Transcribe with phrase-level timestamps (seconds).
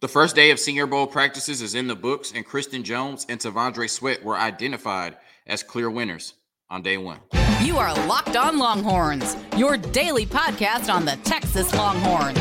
[0.00, 3.40] The first day of Senior Bowl practices is in the books, and Christian Jones and
[3.40, 6.34] T'Vondre Sweat were identified as clear winners
[6.68, 7.20] on day one.
[7.62, 12.38] You are Locked On Longhorns, your daily podcast on the Texas Longhorns.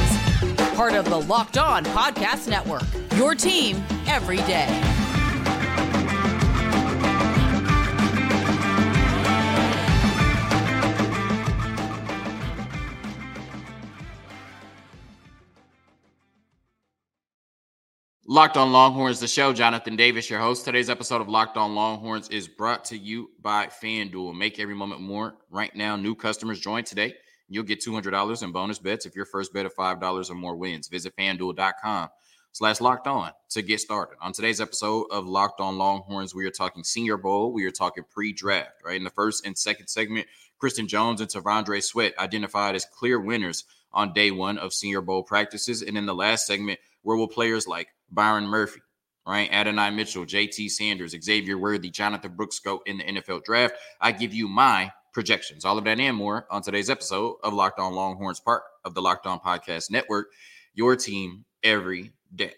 [0.76, 2.84] Part of the Locked On Podcast Network,
[3.16, 4.95] your team every day.
[18.36, 19.54] Locked on Longhorns, the show.
[19.54, 20.66] Jonathan Davis, your host.
[20.66, 24.36] Today's episode of Locked on Longhorns is brought to you by FanDuel.
[24.36, 25.38] Make every moment more.
[25.50, 27.14] Right now, new customers join today.
[27.48, 30.90] You'll get $200 in bonus bets if your first bet of $5 or more wins.
[30.90, 32.10] Visit fanduel.com
[32.52, 34.18] slash locked on to get started.
[34.20, 37.54] On today's episode of Locked on Longhorns, we are talking Senior Bowl.
[37.54, 38.98] We are talking pre-draft, right?
[38.98, 43.64] In the first and second segment, Christian Jones and T'Vondre Sweat identified as clear winners
[43.94, 45.82] on day one of Senior Bowl practices.
[45.82, 48.82] And in the last segment, where will players like Byron Murphy,
[49.28, 49.50] right?
[49.52, 53.76] Adonai Mitchell, JT Sanders, Xavier Worthy, Jonathan Brooks go in the NFL draft.
[54.02, 55.64] I give you my projections.
[55.64, 59.02] All of that and more on today's episode of Locked On Longhorns, part of the
[59.02, 60.32] Locked On Podcast Network,
[60.74, 62.54] your team every day.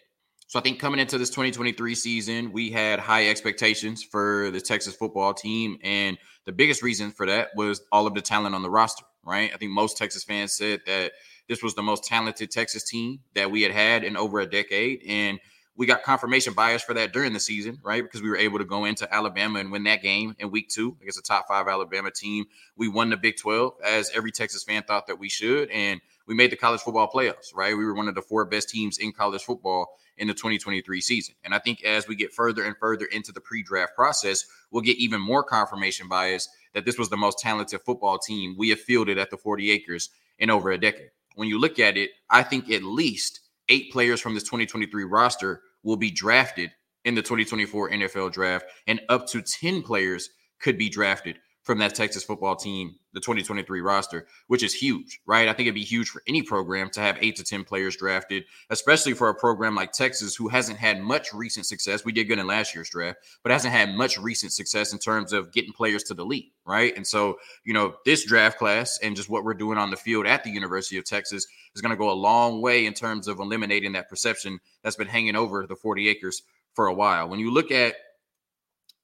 [0.47, 4.95] So I think coming into this 2023 season, we had high expectations for the Texas
[4.95, 5.77] football team.
[5.83, 9.51] And the biggest reason for that was all of the talent on the roster, right?
[9.53, 11.11] I think most Texas fans said that
[11.47, 15.03] this was the most talented Texas team that we had had in over a decade.
[15.07, 15.39] And
[15.77, 18.03] we got confirmation bias for that during the season, right?
[18.03, 20.97] Because we were able to go into Alabama and win that game in week two
[21.01, 22.45] against a top five Alabama team.
[22.75, 25.69] We won the Big 12, as every Texas fan thought that we should.
[25.69, 27.77] And we made the college football playoffs, right?
[27.77, 31.35] We were one of the four best teams in college football in the 2023 season.
[31.43, 34.81] And I think as we get further and further into the pre draft process, we'll
[34.81, 38.79] get even more confirmation bias that this was the most talented football team we have
[38.79, 40.09] fielded at the 40 acres
[40.39, 44.19] in over a decade when you look at it, I think at least eight players
[44.19, 46.71] from this 2023 roster will be drafted
[47.05, 51.93] in the 2024 NFL draft, and up to 10 players could be drafted from that
[51.93, 55.49] Texas football team, the 2023 roster, which is huge, right?
[55.49, 58.45] I think it'd be huge for any program to have eight to 10 players drafted,
[58.69, 62.05] especially for a program like Texas, who hasn't had much recent success.
[62.05, 65.33] We did good in last year's draft, but hasn't had much recent success in terms
[65.33, 66.95] of getting players to the league, right?
[66.95, 67.35] And so,
[67.65, 70.49] you know, this draft class and just what we're doing on the field at the
[70.49, 71.45] University of Texas
[71.75, 75.07] is going to go a long way in terms of eliminating that perception that's been
[75.07, 76.43] hanging over the 40 acres
[76.75, 77.27] for a while.
[77.27, 77.95] When you look at,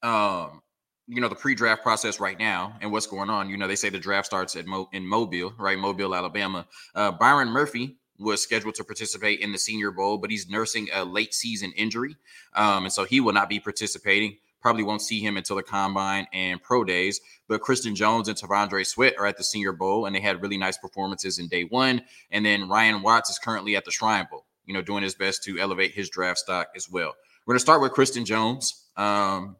[0.02, 0.62] um,
[1.08, 3.50] you know the pre-draft process right now and what's going on.
[3.50, 5.78] You know they say the draft starts at Mo- in Mobile, right?
[5.78, 6.66] Mobile, Alabama.
[6.96, 11.04] Uh, Byron Murphy was scheduled to participate in the Senior Bowl, but he's nursing a
[11.04, 12.16] late season injury,
[12.54, 14.38] um, and so he will not be participating.
[14.62, 17.20] Probably won't see him until the combine and pro days.
[17.50, 20.58] But Christian Jones and T'Vondre Sweat are at the Senior Bowl, and they had really
[20.58, 22.02] nice performances in day one.
[22.32, 25.44] And then Ryan Watts is currently at the Shrine Bowl, you know, doing his best
[25.44, 27.14] to elevate his draft stock as well.
[27.46, 28.86] We're going to start with Christian Jones.
[28.96, 29.58] Um,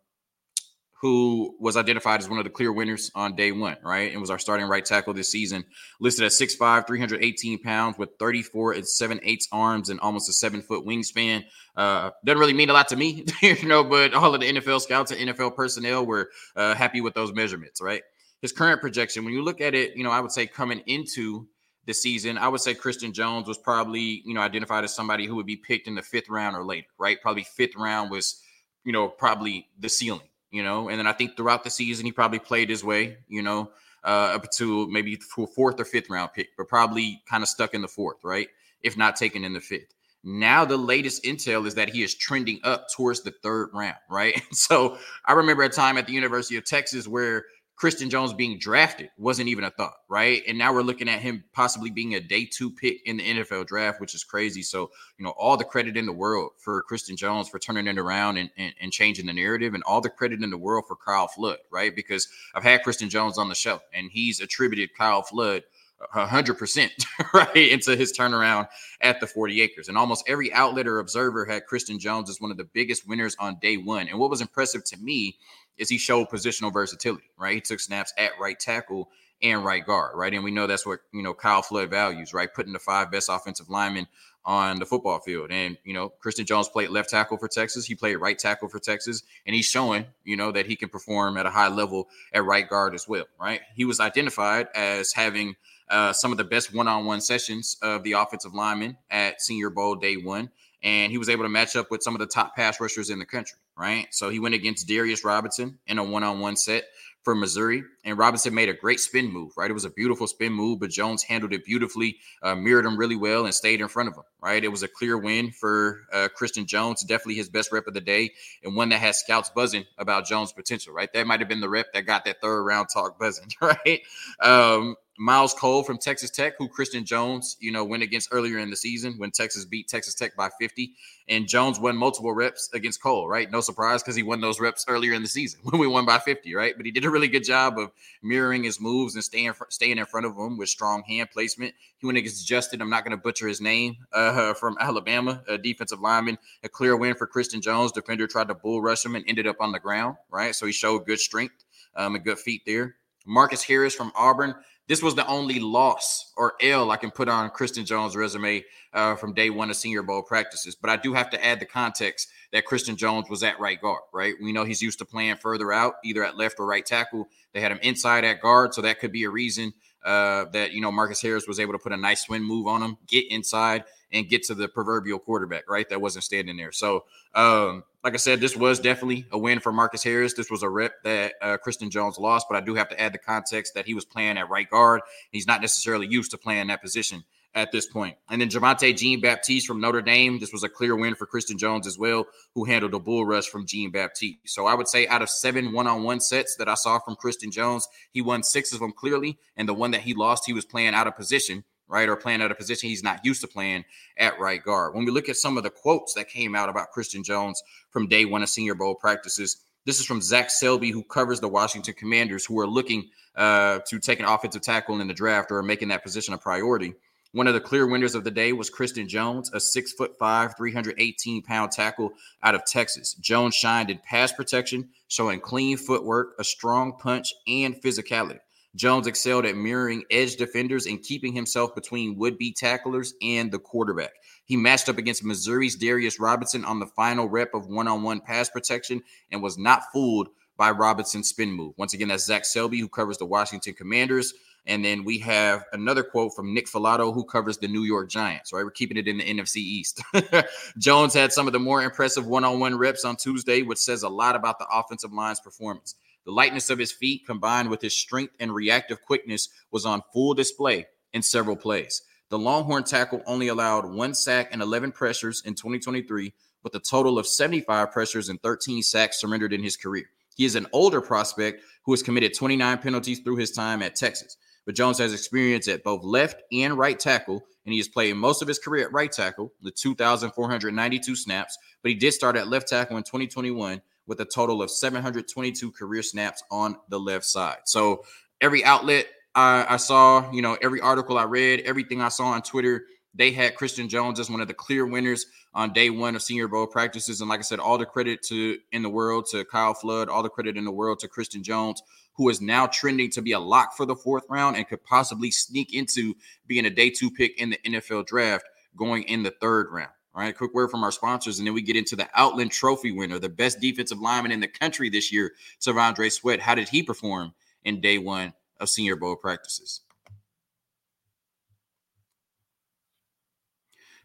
[1.04, 4.14] who was identified as one of the clear winners on day one, right?
[4.14, 5.66] And was our starting right tackle this season,
[6.00, 10.62] listed at 6'5, 318 pounds with 34 and 7 eighths arms and almost a seven
[10.62, 11.44] foot wingspan.
[11.76, 14.80] Uh, doesn't really mean a lot to me, you know, but all of the NFL
[14.80, 18.02] scouts and NFL personnel were uh, happy with those measurements, right?
[18.42, 21.50] His current projection, when you look at it, you know, I would say coming into
[21.86, 25.36] the season, I would say Christian Jones was probably, you know, identified as somebody who
[25.36, 27.22] would be picked in the fifth round or later, right?
[27.22, 28.42] Probably fifth round was,
[28.86, 30.88] you know, probably the ceiling you know.
[30.88, 33.72] And then I think throughout the season, he probably played his way, you know,
[34.06, 37.82] uh, up to maybe fourth or fifth round pick, but probably kind of stuck in
[37.82, 38.48] the fourth, right?
[38.82, 39.94] If not taken in the fifth.
[40.24, 44.42] Now the latest intel is that he is trending up towards the third round, right?
[44.54, 47.46] so I remember a time at the University of Texas where
[47.76, 50.42] Christian Jones being drafted wasn't even a thought, right?
[50.48, 53.68] And now we're looking at him possibly being a day two pick in the NFL
[53.68, 54.62] draft, which is crazy.
[54.62, 57.98] So, you know, all the credit in the world for Christian Jones for turning it
[57.98, 60.96] around and, and, and changing the narrative, and all the credit in the world for
[60.96, 61.96] Kyle Flood, right?
[61.96, 65.64] Because I've had Christian Jones on the show and he's attributed Kyle Flood
[66.12, 66.92] hundred percent
[67.34, 68.68] right into his turnaround
[69.02, 69.88] at the 40 acres.
[69.88, 73.36] And almost every outlet or observer had Christian Jones as one of the biggest winners
[73.40, 74.08] on day one.
[74.08, 75.38] And what was impressive to me
[75.78, 77.56] is he showed positional versatility, right?
[77.56, 79.10] He took snaps at right tackle
[79.42, 80.34] and right guard, right?
[80.34, 82.54] And we know that's what, you know, Kyle Flood values, right?
[82.54, 84.08] Putting the five best offensive linemen
[84.46, 85.52] on the football field.
[85.52, 87.86] And, you know, Christian Jones played left tackle for Texas.
[87.86, 89.24] He played right tackle for Texas.
[89.46, 92.68] And he's showing, you know, that he can perform at a high level at right
[92.68, 93.62] guard as well, right?
[93.76, 95.56] He was identified as having
[95.94, 100.18] uh, some of the best one-on-one sessions of the offensive lineman at Senior Bowl day
[100.18, 100.50] one,
[100.84, 103.20] and he was able to match up with some of the top pass rushers in
[103.20, 103.58] the country.
[103.76, 106.84] Right, so he went against Darius Robinson in a one-on-one set
[107.24, 107.84] for Missouri.
[108.04, 109.70] And Robinson made a great spin move, right?
[109.70, 113.16] It was a beautiful spin move, but Jones handled it beautifully, uh, mirrored him really
[113.16, 114.64] well, and stayed in front of him, right?
[114.64, 118.02] It was a clear win for uh, Christian Jones, definitely his best rep of the
[118.02, 118.32] day,
[118.64, 121.12] and one that has scouts buzzing about Jones' potential, right?
[121.14, 124.02] That might have been the rep that got that third round talk buzzing, right?
[124.42, 128.72] Um, Myles Cole from Texas Tech, who Christian Jones, you know, went against earlier in
[128.72, 130.94] the season when Texas beat Texas Tech by 50.
[131.30, 133.50] And Jones won multiple reps against Cole, right?
[133.50, 136.18] No surprise because he won those reps earlier in the season when we won by
[136.18, 136.74] 50, right?
[136.76, 137.92] But he did a really good job of
[138.24, 141.76] mirroring his moves and staying staying in front of him with strong hand placement.
[142.00, 145.60] He went against Justin, I'm not going to butcher his name, uh, from Alabama, a
[145.60, 146.40] defensive lineman.
[146.64, 147.92] A clear win for Christian Jones.
[147.92, 150.56] Defender tried to bull rush him and ended up on the ground, right?
[150.56, 151.64] So he showed good strength
[151.96, 152.96] um, and good feet there.
[153.26, 154.56] Marcus Harris from Auburn
[154.88, 158.64] this was the only loss or L I can put on Christian Jones' resume
[158.94, 160.76] uh, from day one of Senior Bowl practices.
[160.76, 164.02] But I do have to add the context that Christian Jones was at right guard,
[164.14, 164.34] right?
[164.42, 167.28] We know he's used to playing further out, either at left or right tackle.
[167.54, 170.82] They had him inside at guard, so that could be a reason uh, that you
[170.82, 173.86] know Marcus Harris was able to put a nice swing move on him, get inside,
[174.12, 175.88] and get to the proverbial quarterback, right?
[175.90, 176.72] That wasn't standing there.
[176.72, 180.34] So, um, like I said, this was definitely a win for Marcus Harris.
[180.34, 183.14] This was a rep that uh, Christian Jones lost, but I do have to add
[183.14, 185.02] the context that he was playing at right guard.
[185.32, 187.24] He's not necessarily used to playing that position
[187.56, 188.18] at this point.
[188.30, 190.40] And then Javontae Jean Baptiste from Notre Dame.
[190.40, 193.48] This was a clear win for Christian Jones as well, who handled a bull rush
[193.48, 194.40] from Jean Baptiste.
[194.46, 197.16] So I would say out of seven one on one sets that I saw from
[197.16, 199.38] Christian Jones, he won six of them clearly.
[199.56, 202.10] And the one that he lost, he was playing out of position right?
[202.10, 203.86] Or playing at a position he's not used to playing
[204.18, 204.96] at right guard.
[204.96, 208.08] When we look at some of the quotes that came out about Christian Jones from
[208.08, 211.94] day one of Senior Bowl practices, this is from Zach Selby, who covers the Washington
[211.94, 215.90] Commanders, who are looking uh, to take an offensive tackle in the draft or making
[215.90, 216.94] that position a priority.
[217.34, 220.56] One of the clear winners of the day was Christian Jones, a six foot five,
[220.56, 222.14] 318 pound tackle
[222.44, 223.16] out of Texas.
[223.16, 228.40] Jones shined in pass protection, showing clean footwork, a strong punch, and physicality.
[228.76, 233.60] Jones excelled at mirroring edge defenders and keeping himself between would be tacklers and the
[233.60, 234.14] quarterback.
[234.46, 238.20] He matched up against Missouri's Darius Robinson on the final rep of one on one
[238.20, 241.74] pass protection and was not fooled by Robinson's spin move.
[241.78, 244.34] Once again, that's Zach Selby, who covers the Washington Commanders.
[244.66, 248.54] And then we have another quote from Nick Falato, who covers the New York Giants,
[248.54, 248.64] right?
[248.64, 250.02] We're keeping it in the NFC East.
[250.78, 254.04] Jones had some of the more impressive one on one reps on Tuesday, which says
[254.04, 255.96] a lot about the offensive line's performance.
[256.26, 260.34] The lightness of his feet combined with his strength and reactive quickness was on full
[260.34, 262.02] display in several plays.
[262.30, 266.34] The Longhorn tackle only allowed one sack and 11 pressures in 2023,
[266.64, 270.06] with a total of 75 pressures and 13 sacks surrendered in his career.
[270.36, 274.38] He is an older prospect who has committed 29 penalties through his time at Texas.
[274.66, 278.42] But Jones has experience at both left and right tackle, and he has played most
[278.42, 281.58] of his career at right tackle, the 2,492 snaps.
[281.82, 286.04] But he did start at left tackle in 2021 with a total of 722 career
[286.04, 287.60] snaps on the left side.
[287.66, 288.04] So
[288.42, 292.42] every outlet I, I, saw, you know, every article I read, everything I saw on
[292.42, 292.86] Twitter,
[293.16, 296.48] they had Christian Jones as one of the clear winners on day one of Senior
[296.48, 297.22] Bowl practices.
[297.22, 300.24] And like I said, all the credit to in the world to Kyle Flood, all
[300.24, 301.82] the credit in the world to Christian Jones,
[302.16, 305.32] who is now trending to be a lock for the fourth round and could possibly
[305.32, 306.16] sneak into
[306.48, 308.46] being a day two pick in the NFL draft
[308.76, 309.92] going in the third round.
[310.16, 312.92] All right, quick word from our sponsors, and then we get into the Outland Trophy
[312.92, 316.40] winner, the best defensive lineman in the country this year, T'Vondre Sweat.
[316.40, 317.34] How did he perform
[317.64, 319.82] in day one of Senior Bowl practices?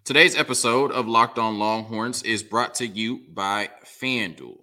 [0.04, 4.60] Today's episode of Locked On Longhorns is brought to you by FanDuel.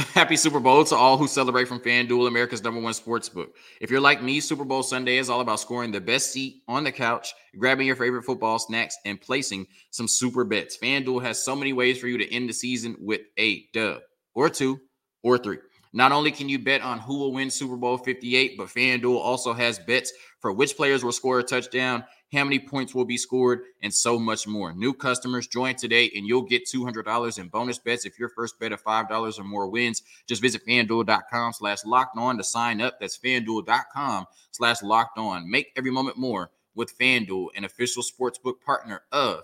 [0.14, 3.56] Happy Super Bowl to all who celebrate from FanDuel, America's number one sports book.
[3.82, 6.84] If you're like me, Super Bowl Sunday is all about scoring the best seat on
[6.84, 10.78] the couch, grabbing your favorite football snacks, and placing some super bets.
[10.78, 14.00] FanDuel has so many ways for you to end the season with a dub,
[14.34, 14.80] or two,
[15.22, 15.58] or three.
[15.92, 19.52] Not only can you bet on who will win Super Bowl 58, but FanDuel also
[19.52, 23.62] has bets for which players will score a touchdown how many points will be scored,
[23.82, 24.72] and so much more.
[24.72, 28.72] New customers join today, and you'll get $200 in bonus bets if your first bet
[28.72, 30.02] of $5 or more wins.
[30.26, 33.00] Just visit fanduel.com slash locked on to sign up.
[33.00, 35.50] That's fanduel.com slash locked on.
[35.50, 39.42] Make every moment more with FanDuel, an official sportsbook partner of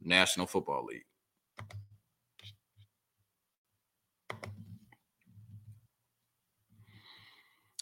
[0.00, 1.04] National Football League.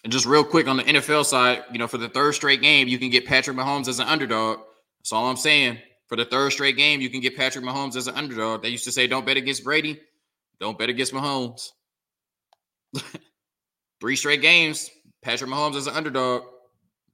[0.03, 2.89] And just real quick on the NFL side, you know, for the third straight game,
[2.89, 4.61] you can get Patrick Mahomes as an underdog.
[4.99, 5.79] That's all I'm saying.
[6.09, 8.63] For the third straight game, you can get Patrick Mahomes as an underdog.
[8.63, 10.01] They used to say, don't bet against Brady,
[10.59, 11.71] don't bet against Mahomes.
[14.01, 14.91] Three straight games,
[15.23, 16.43] Patrick Mahomes as an underdog.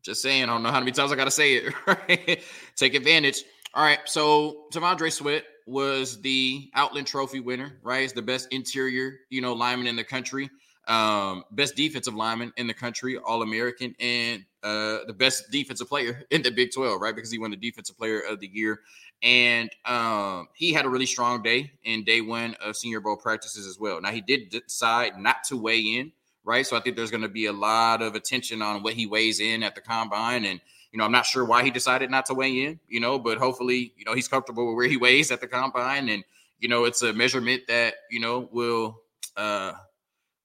[0.02, 1.75] Just saying, I don't know how many times I got to say it.
[1.87, 2.43] Right?
[2.76, 3.43] Take advantage.
[3.75, 3.99] All right.
[4.07, 8.05] So T'Vondre Sweat was the Outland Trophy winner, right?
[8.05, 10.49] It's the best interior, you know, lineman in the country,
[10.87, 16.25] um, best defensive lineman in the country, All American, and uh, the best defensive player
[16.31, 17.14] in the Big 12, right?
[17.14, 18.81] Because he won the Defensive Player of the Year.
[19.23, 23.66] And um, he had a really strong day in day one of Senior Bowl practices
[23.66, 24.00] as well.
[24.00, 26.12] Now, he did decide not to weigh in,
[26.45, 26.66] right?
[26.66, 29.40] So I think there's going to be a lot of attention on what he weighs
[29.40, 30.45] in at the combine.
[30.45, 30.61] And,
[30.93, 33.38] you know, I'm not sure why he decided not to weigh in, you know, but
[33.38, 36.09] hopefully, you know, he's comfortable with where he weighs at the combine.
[36.09, 36.23] And,
[36.59, 39.00] you know, it's a measurement that, you know, will,
[39.37, 39.73] uh,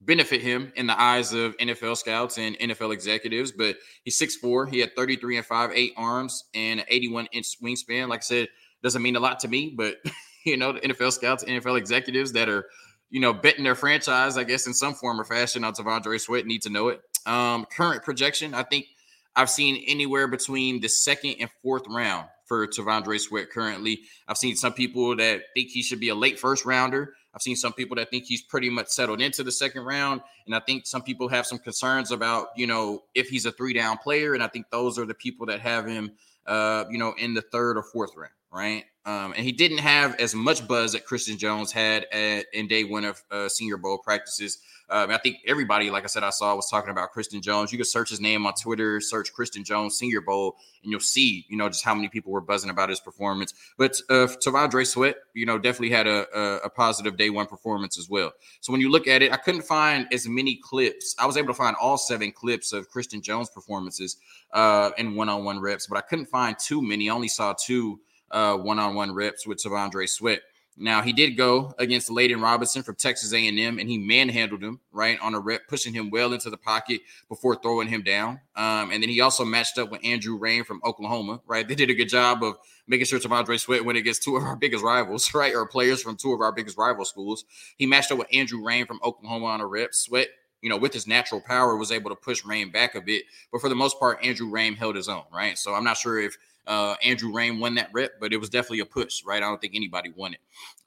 [0.02, 3.52] benefit him in the eyes of NFL scouts and NFL executives.
[3.52, 4.70] But he's 6'4.
[4.70, 8.10] He had 33 and 5, eight arms and an 81 inch wingspan.
[8.10, 8.48] Like I said,
[8.84, 9.98] doesn't mean a lot to me, but
[10.46, 12.66] you know, the NFL scouts, NFL executives that are,
[13.10, 16.46] you know, betting their franchise, I guess, in some form or fashion on T'Vondre Sweat
[16.46, 17.02] need to know it.
[17.26, 18.88] Um, current projection, I think
[19.36, 24.02] I've seen anywhere between the second and fourth round for T'Vondre Sweat currently.
[24.28, 27.14] I've seen some people that think he should be a late first rounder.
[27.34, 30.22] I've seen some people that think he's pretty much settled into the second round.
[30.46, 33.74] And I think some people have some concerns about, you know, if he's a three
[33.74, 34.34] down player.
[34.34, 36.12] And I think those are the people that have him,
[36.46, 38.84] uh, you know, in the third or fourth round, right?
[39.06, 42.84] Um, and he didn't have as much buzz that Christian Jones had at, in day
[42.84, 44.60] one of uh, Senior Bowl practices.
[44.92, 47.72] Um, I think everybody, like I said, I saw was talking about Christian Jones.
[47.72, 51.46] You can search his name on Twitter, search Christian Jones Senior Bowl, and you'll see,
[51.48, 53.54] you know, just how many people were buzzing about his performance.
[53.78, 57.98] But uh, T'Vondre Sweat, you know, definitely had a, a, a, positive day one performance
[57.98, 58.34] as well.
[58.60, 61.16] So when you look at it, I couldn't find as many clips.
[61.18, 64.18] I was able to find all seven clips of Christian Jones performances
[64.52, 67.10] uh, in one on one reps, but I couldn't find too many.
[67.10, 70.42] I only saw two one on one reps with T'Vondre Sweat.
[70.78, 75.20] Now he did go against Layden Robinson from Texas A&M, and he manhandled him right
[75.22, 78.40] on a rep, pushing him well into the pocket before throwing him down.
[78.56, 81.42] Um, and then he also matched up with Andrew Raym from Oklahoma.
[81.46, 82.56] Right, they did a good job of
[82.88, 86.16] making sure T'Vondre Sweat went against two of our biggest rivals, right, or players from
[86.16, 87.46] two of our biggest rival schools.
[87.78, 89.94] He matched up with Andrew Raym from Oklahoma on a rep.
[89.94, 90.30] Sweat
[90.62, 93.24] you know, with his natural power, was able to push Raym back a bit.
[93.52, 95.58] But for the most part, Andrew Raym held his own, right?
[95.58, 96.38] So I'm not sure if
[96.68, 99.42] uh, Andrew Raym won that rep, but it was definitely a push, right?
[99.42, 100.40] I don't think anybody won it.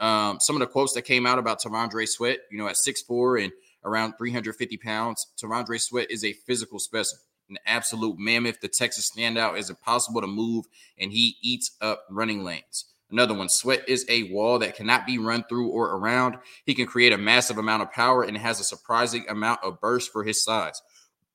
[0.02, 3.44] Um, some of the quotes that came out about T'Vondre Sweat, you know, at 6'4
[3.44, 3.52] and
[3.84, 8.60] around 350 pounds, T'Vondre Sweat is a physical specimen, an absolute mammoth.
[8.60, 10.66] The Texas standout is impossible to move,
[10.98, 12.86] and he eats up running lanes.
[13.10, 16.36] Another one, Sweat is a wall that cannot be run through or around.
[16.64, 20.10] He can create a massive amount of power and has a surprising amount of burst
[20.10, 20.80] for his size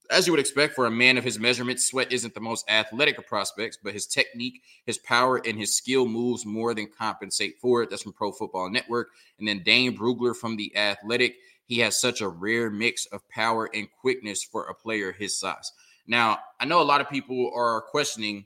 [0.10, 3.18] as you would expect for a man of his measurements, Sweat isn't the most athletic
[3.18, 7.84] of prospects, but his technique, his power, and his skill moves more than compensate for
[7.84, 7.90] it.
[7.90, 9.10] That's from Pro Football Network.
[9.38, 11.36] And then Dane Brugler from The Athletic.
[11.66, 15.72] He has such a rare mix of power and quickness for a player his size.
[16.08, 18.46] Now, I know a lot of people are questioning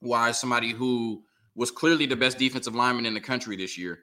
[0.00, 1.24] why somebody who
[1.56, 3.98] was clearly the best defensive lineman in the country this year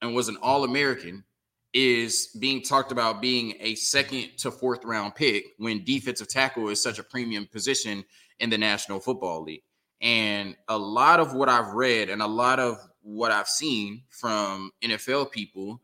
[0.00, 1.24] and was an All American
[1.72, 6.82] is being talked about being a second to fourth round pick when defensive tackle is
[6.82, 8.04] such a premium position
[8.40, 9.62] in the National Football League.
[10.00, 14.70] And a lot of what I've read and a lot of what I've seen from
[14.82, 15.80] NFL people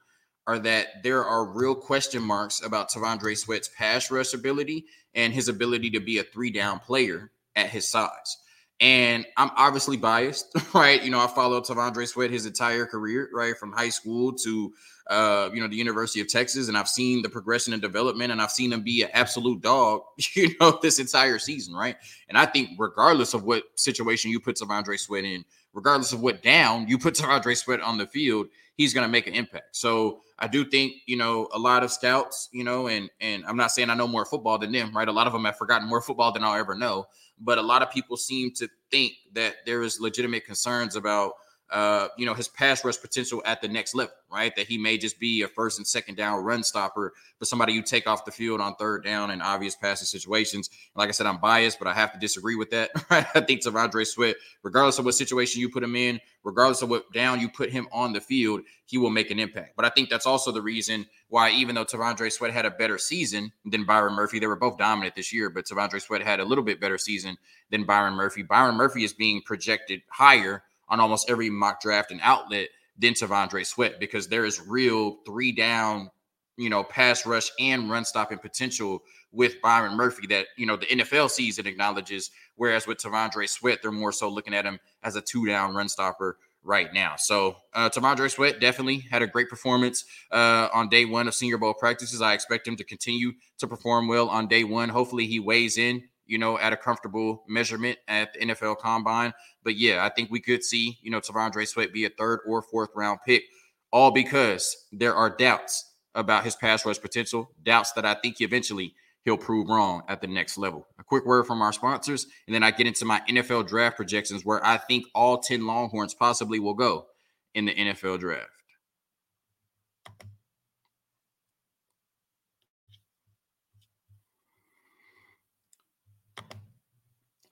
[0.47, 5.49] are that there are real question marks about T'Vondre Sweat's pass rush ability and his
[5.49, 8.39] ability to be a three down player at his size.
[8.81, 11.03] And I'm obviously biased, right?
[11.03, 13.57] You know, I followed T'Vondre Sweat his entire career, right?
[13.57, 14.73] From high school to
[15.09, 18.43] uh, you know, the University of Texas, and I've seen the progression and development, and
[18.43, 20.03] I've seen him be an absolute dog,
[20.35, 21.97] you know, this entire season, right?
[22.29, 26.43] And I think regardless of what situation you put T'Vondre Sweat in, regardless of what
[26.43, 29.77] down you put T'Vondre Sweat on the field, he's going to make an impact.
[29.77, 33.57] So I do think, you know, a lot of scouts, you know, and and I'm
[33.57, 35.09] not saying I know more football than them, right?
[35.09, 37.07] A lot of them have forgotten more football than I'll ever know,
[37.41, 41.33] but a lot of people seem to think that there is legitimate concerns about
[41.71, 44.55] uh, you know, his pass rush potential at the next level, right?
[44.55, 47.83] That he may just be a first and second down run stopper, but somebody you
[47.83, 50.71] take off the field on third down in obvious passing situations.
[50.95, 52.91] Like I said, I'm biased, but I have to disagree with that.
[53.09, 53.27] Right?
[53.37, 57.13] I think T'Vondre Sweat, regardless of what situation you put him in, regardless of what
[57.13, 59.77] down you put him on the field, he will make an impact.
[59.77, 62.99] But I think that's also the reason why, even though T'Vondre Sweat had a better
[62.99, 66.45] season than Byron Murphy, they were both dominant this year, but T'Vondre Sweat had a
[66.45, 67.37] little bit better season
[67.71, 68.43] than Byron Murphy.
[68.43, 73.67] Byron Murphy is being projected higher on almost every mock draft and outlet than T'Vondre
[73.67, 76.11] Sweat because there is real three down,
[76.57, 79.03] you know, pass rush and run stopping potential
[79.33, 82.31] with Byron Murphy that, you know, the NFL sees and acknowledges.
[82.55, 85.89] Whereas with T'Vondre Sweat, they're more so looking at him as a two down run
[85.89, 87.15] stopper right now.
[87.17, 91.59] So uh, T'Vondre Sweat definitely had a great performance uh, on day one of Senior
[91.59, 92.23] Bowl practices.
[92.23, 94.89] I expect him to continue to perform well on day one.
[94.89, 99.33] Hopefully he weighs in you know, at a comfortable measurement at the NFL combine.
[99.63, 102.63] But yeah, I think we could see, you know, T'Vondre Sweat be a third or
[102.63, 103.45] fourth round pick,
[103.93, 108.95] all because there are doubts about his pass rush potential, doubts that I think eventually
[109.25, 110.87] he'll prove wrong at the next level.
[110.99, 114.45] A quick word from our sponsors, and then I get into my NFL draft projections
[114.45, 117.07] where I think all 10 Longhorns possibly will go
[117.55, 118.56] in the NFL draft.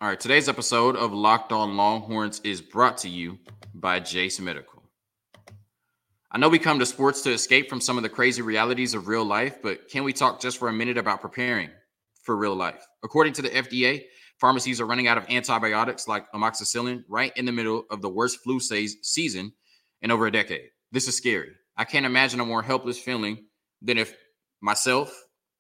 [0.05, 3.39] All right, today's episode of Locked On Longhorns is brought to you
[3.73, 4.83] by Jase Medical.
[6.31, 9.09] I know we come to sports to escape from some of the crazy realities of
[9.09, 11.71] real life, but can we talk just for a minute about preparing
[12.23, 12.85] for real life?
[13.03, 14.03] According to the FDA,
[14.39, 18.41] pharmacies are running out of antibiotics like amoxicillin right in the middle of the worst
[18.45, 19.55] flu season
[20.03, 20.69] in over a decade.
[20.93, 21.53] This is scary.
[21.79, 23.47] I can't imagine a more helpless feeling
[23.81, 24.15] than if
[24.61, 25.11] myself,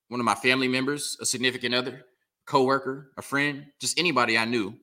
[0.08, 2.04] one of my family members, a significant other,
[2.46, 4.74] coworker, a friend, just anybody I knew,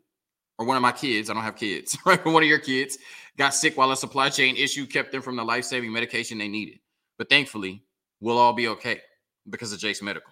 [0.57, 2.23] or one of my kids, I don't have kids, right?
[2.25, 2.97] one of your kids
[3.37, 6.47] got sick while a supply chain issue kept them from the life saving medication they
[6.47, 6.79] needed.
[7.17, 7.83] But thankfully,
[8.19, 9.01] we'll all be okay
[9.49, 10.31] because of Jase Medical.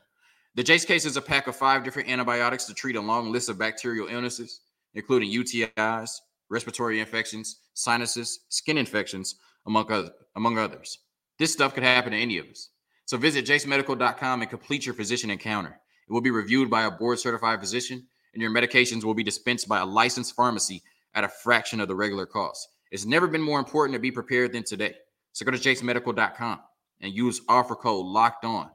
[0.56, 3.50] The Jase case is a pack of five different antibiotics to treat a long list
[3.50, 4.62] of bacterial illnesses,
[4.94, 6.12] including UTIs,
[6.50, 9.36] respiratory infections, sinuses, skin infections,
[9.68, 11.00] among, other, among others.
[11.38, 12.70] This stuff could happen to any of us.
[13.06, 15.80] So visit jasemedical.com and complete your physician encounter.
[16.10, 19.68] It will be reviewed by a board certified physician, and your medications will be dispensed
[19.68, 20.82] by a licensed pharmacy
[21.13, 22.68] at a fraction of the regular cost.
[22.92, 24.96] It's never been more important to be prepared than today.
[25.34, 26.60] So go to jasemedical.com
[27.01, 28.70] and use offer code locked on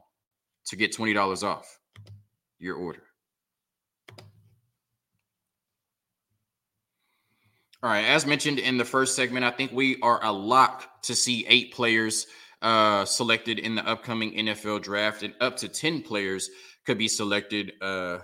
[0.67, 1.79] to get $20 off
[2.57, 3.03] your order.
[7.83, 11.13] All right, as mentioned in the first segment, I think we are a lock to
[11.13, 12.25] see eight players
[12.61, 16.49] uh, selected in the upcoming NFL draft and up to 10 players
[16.85, 18.19] could be selected uh,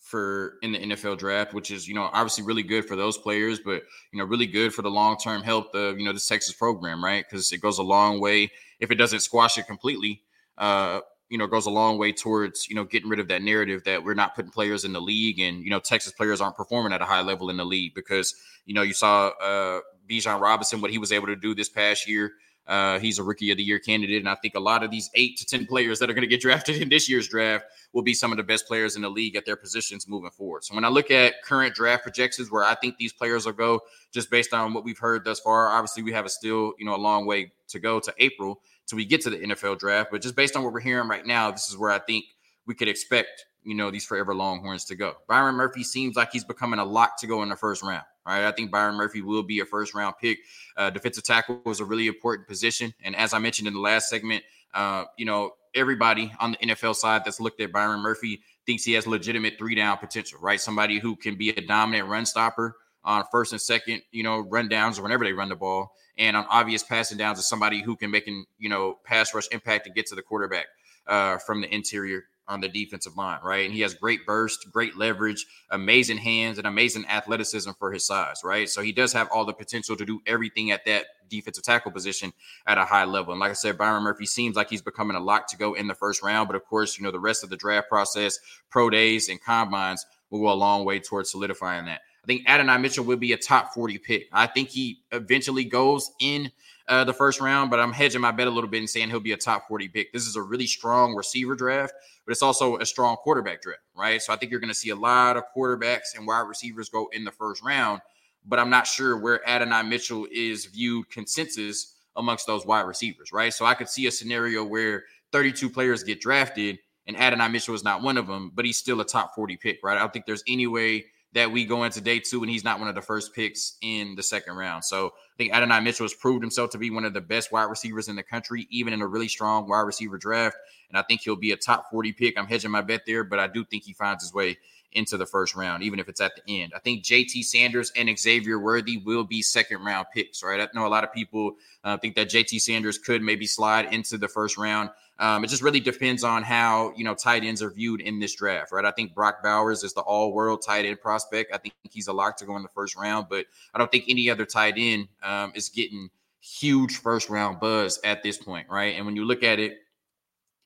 [0.00, 3.60] for in the NFL draft, which is you know obviously really good for those players,
[3.60, 6.54] but you know really good for the long term health of you know the Texas
[6.54, 7.24] program, right?
[7.28, 8.50] Because it goes a long way.
[8.80, 10.22] If it doesn't squash it completely,
[10.58, 13.84] uh, you know, goes a long way towards you know getting rid of that narrative
[13.84, 16.92] that we're not putting players in the league, and you know Texas players aren't performing
[16.92, 18.34] at a high level in the league because
[18.66, 22.08] you know you saw uh, Bijan Robinson what he was able to do this past
[22.08, 22.32] year.
[22.66, 24.18] Uh, he's a rookie of the year candidate.
[24.18, 26.28] And I think a lot of these eight to 10 players that are going to
[26.28, 29.08] get drafted in this year's draft will be some of the best players in the
[29.08, 30.64] league at their positions moving forward.
[30.64, 33.80] So when I look at current draft projections where I think these players will go,
[34.12, 36.94] just based on what we've heard thus far, obviously we have a still, you know,
[36.94, 40.10] a long way to go to April till we get to the NFL draft.
[40.12, 42.24] But just based on what we're hearing right now, this is where I think
[42.66, 45.16] we could expect you know, these forever Longhorns to go.
[45.28, 48.04] Byron Murphy seems like he's becoming a lock to go in the first round.
[48.30, 50.40] I think Byron Murphy will be a first round pick.
[50.76, 54.08] Uh, defensive tackle was a really important position, and as I mentioned in the last
[54.08, 58.84] segment, uh, you know, everybody on the NFL side that's looked at Byron Murphy thinks
[58.84, 60.38] he has legitimate three down potential.
[60.40, 64.40] Right, somebody who can be a dominant run stopper on first and second, you know,
[64.40, 67.82] run downs or whenever they run the ball, and on obvious passing downs is somebody
[67.82, 70.66] who can make an you know pass rush impact and get to the quarterback
[71.06, 73.64] uh, from the interior on the defensive line, right?
[73.64, 78.40] And he has great burst, great leverage, amazing hands, and amazing athleticism for his size,
[78.44, 78.68] right?
[78.68, 82.32] So he does have all the potential to do everything at that defensive tackle position
[82.66, 83.32] at a high level.
[83.32, 85.86] And like I said, Byron Murphy seems like he's becoming a lock to go in
[85.86, 86.48] the first round.
[86.48, 90.04] But of course, you know, the rest of the draft process, pro days, and combines
[90.30, 92.00] will go a long way towards solidifying that.
[92.22, 94.28] I think Adonai Mitchell will be a top 40 pick.
[94.32, 96.50] I think he eventually goes in
[96.86, 99.20] uh, the first round, but I'm hedging my bet a little bit and saying he'll
[99.20, 100.12] be a top 40 pick.
[100.12, 101.94] This is a really strong receiver draft,
[102.30, 104.22] but it's also a strong quarterback draft, right?
[104.22, 107.08] So I think you're going to see a lot of quarterbacks and wide receivers go
[107.12, 108.02] in the first round,
[108.46, 113.52] but I'm not sure where Adonai Mitchell is viewed consensus amongst those wide receivers, right?
[113.52, 117.82] So I could see a scenario where 32 players get drafted and Adonai Mitchell is
[117.82, 119.96] not one of them, but he's still a top 40 pick, right?
[119.96, 122.80] I don't think there's any way that we go into day two and he's not
[122.80, 124.84] one of the first picks in the second round.
[124.84, 127.64] So I think Adonai Mitchell has proved himself to be one of the best wide
[127.70, 130.56] receivers in the country, even in a really strong wide receiver draft.
[130.88, 132.38] And I think he'll be a top 40 pick.
[132.38, 134.58] I'm hedging my bet there, but I do think he finds his way
[134.92, 136.72] into the first round, even if it's at the end.
[136.74, 140.60] I think JT Sanders and Xavier Worthy will be second round picks, right?
[140.60, 141.52] I know a lot of people
[141.84, 144.90] uh, think that JT Sanders could maybe slide into the first round.
[145.20, 148.34] Um, it just really depends on how you know tight ends are viewed in this
[148.34, 148.86] draft, right?
[148.86, 151.54] I think Brock Bowers is the all-world tight end prospect.
[151.54, 154.06] I think he's a lock to go in the first round, but I don't think
[154.08, 156.08] any other tight end um, is getting
[156.40, 158.96] huge first round buzz at this point, right?
[158.96, 159.76] And when you look at it,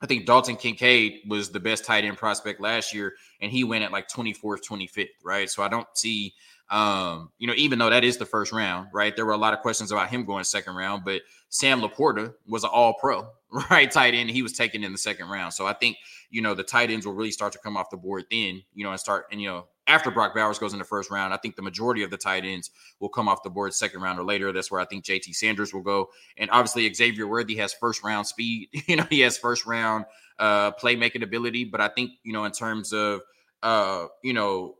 [0.00, 3.82] I think Dalton Kincaid was the best tight end prospect last year, and he went
[3.82, 5.50] at like 24th, 25th, right?
[5.50, 6.32] So I don't see
[6.70, 9.14] um, you know, even though that is the first round, right?
[9.14, 12.64] There were a lot of questions about him going second round, but Sam LaPorta was
[12.64, 13.28] an all pro,
[13.70, 13.90] right?
[13.90, 14.30] Tight end.
[14.30, 15.52] He was taken in the second round.
[15.54, 15.96] So I think,
[16.30, 18.84] you know, the tight ends will really start to come off the board then, you
[18.84, 21.36] know, and start, and, you know, after Brock Bowers goes in the first round, I
[21.36, 24.24] think the majority of the tight ends will come off the board second round or
[24.24, 24.50] later.
[24.50, 26.08] That's where I think JT Sanders will go.
[26.38, 28.68] And obviously Xavier Worthy has first round speed.
[28.86, 30.04] You know, he has first round
[30.38, 31.64] uh playmaking ability.
[31.64, 33.20] But I think, you know, in terms of
[33.64, 34.76] uh, you know,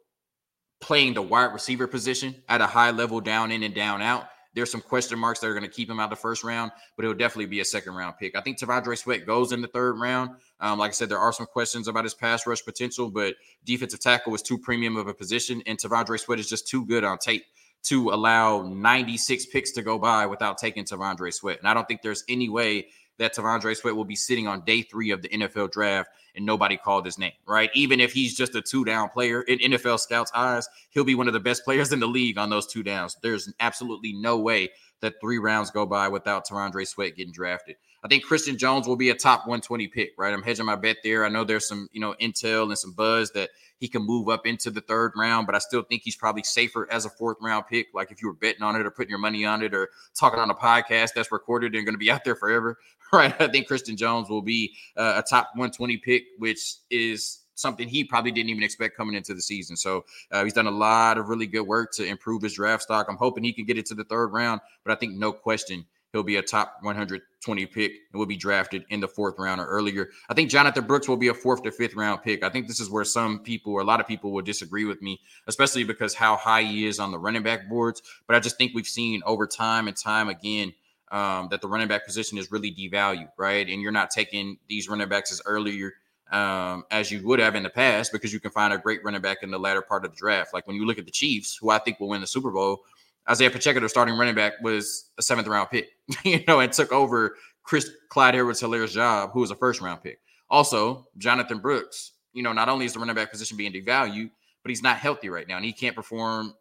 [0.80, 4.28] playing the wide receiver position at a high level down in and down out.
[4.55, 7.05] There's some question marks that are going to keep him out the first round, but
[7.05, 8.37] it will definitely be a second round pick.
[8.37, 10.31] I think T'Vondre Sweat goes in the third round.
[10.61, 14.01] Um, like I said, there are some questions about his pass rush potential, but defensive
[14.01, 17.19] tackle is too premium of a position, and T'Vondre Sweat is just too good on
[17.19, 17.45] tape
[17.85, 21.59] to allow 96 picks to go by without taking T'Vondre Sweat.
[21.59, 22.87] And I don't think there's any way
[23.18, 26.77] that T'Vondre Sweat will be sitting on day three of the NFL draft and nobody
[26.77, 27.70] called his name, right?
[27.74, 31.29] Even if he's just a two down player in NFL scouts' eyes, he'll be one
[31.29, 33.16] of the best players in the league on those two downs.
[33.22, 37.77] There's absolutely no way that three rounds go by without T'Vondre Sweat getting drafted.
[38.05, 40.35] I think Christian Jones will be a top 120 pick, right?
[40.35, 41.25] I'm hedging my bet there.
[41.25, 44.47] I know there's some, you know, intel and some buzz that he can move up
[44.47, 47.64] into the third round, but I still think he's probably safer as a fourth round
[47.67, 47.87] pick.
[47.95, 50.38] Like if you were betting on it or putting your money on it or talking
[50.38, 52.77] on a podcast that's recorded and going to be out there forever,
[53.12, 53.35] right?
[53.40, 58.05] I think Christian Jones will be uh, a top 120 pick, which is something he
[58.05, 59.77] probably didn't even expect coming into the season.
[59.77, 63.07] So uh, he's done a lot of really good work to improve his draft stock.
[63.09, 65.87] I'm hoping he can get it to the third round, but I think no question
[66.14, 69.66] he'll be a top 120 pick and will be drafted in the fourth round or
[69.66, 70.11] earlier.
[70.29, 72.44] I think Jonathan Brooks will be a fourth to fifth round pick.
[72.44, 75.03] I think this is where some people or a lot of people will disagree with
[75.03, 78.00] me, especially because how high he is on the running back boards.
[78.29, 80.72] But I just think we've seen over time and time again
[81.11, 83.68] um, that the running back position is really devalued, right?
[83.68, 85.94] And you're not taking these running backs as earlier
[86.31, 89.20] um, as you would have in the past because you can find a great running
[89.20, 90.55] back in the latter part of the draft.
[90.55, 92.85] Like when you look at the Chiefs, who I think will win the Super Bowl,
[93.28, 95.90] Isaiah Pacheco, their starting running back, was a seventh round pick,
[96.24, 100.02] you know, and took over Chris Clyde Edwards Helaire's job, who was a first round
[100.02, 100.20] pick.
[100.50, 104.30] Also, Jonathan Brooks, you know, not only is the running back position being devalued,
[104.62, 106.54] but he's not healthy right now and he can't perform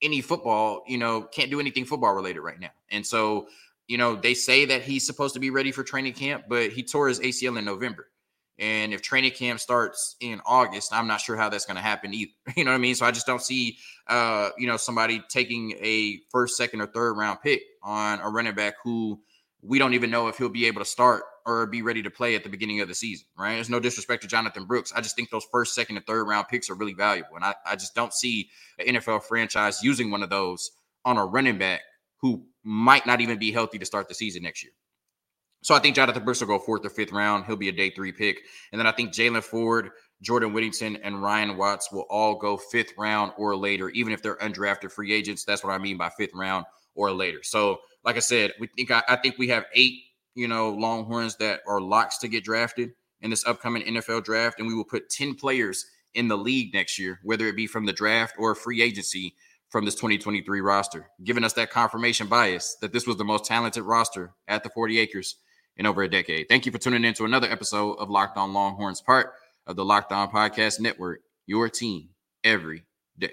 [0.00, 2.70] any football, you know, can't do anything football related right now.
[2.90, 3.48] And so,
[3.88, 6.82] you know, they say that he's supposed to be ready for training camp, but he
[6.82, 8.08] tore his ACL in November.
[8.58, 12.12] And if training camp starts in August, I'm not sure how that's going to happen
[12.12, 12.32] either.
[12.56, 12.94] You know what I mean?
[12.96, 17.16] So I just don't see, uh, you know, somebody taking a first, second, or third
[17.16, 19.20] round pick on a running back who
[19.62, 22.34] we don't even know if he'll be able to start or be ready to play
[22.34, 23.54] at the beginning of the season, right?
[23.54, 24.92] There's no disrespect to Jonathan Brooks.
[24.94, 27.36] I just think those first, second, and third round picks are really valuable.
[27.36, 30.70] And I, I just don't see an NFL franchise using one of those
[31.04, 31.80] on a running back
[32.20, 34.72] who might not even be healthy to start the season next year.
[35.62, 37.44] So I think Jonathan Brooks will go fourth or fifth round.
[37.46, 38.42] He'll be a day three pick.
[38.72, 39.90] And then I think Jaylan Ford,
[40.22, 44.36] Jordan Whittington, and Ryan Watts will all go fifth round or later, even if they're
[44.36, 45.44] undrafted free agents.
[45.44, 47.42] That's what I mean by fifth round or later.
[47.42, 49.94] So, like I said, we think I, I think we have eight,
[50.34, 54.68] you know, Longhorns that are locks to get drafted in this upcoming NFL draft, and
[54.68, 57.92] we will put 10 players in the league next year, whether it be from the
[57.92, 59.34] draft or free agency
[59.68, 63.82] from this 2023 roster, giving us that confirmation bias that this was the most talented
[63.82, 65.36] roster at the 40 acres
[65.78, 66.48] in over a decade.
[66.48, 69.32] Thank you for tuning in to another episode of Locked On Longhorns, part
[69.66, 72.10] of the Locked On Podcast Network, your team
[72.44, 72.84] every
[73.18, 73.32] day.